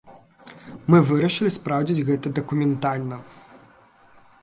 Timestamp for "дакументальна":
2.43-3.25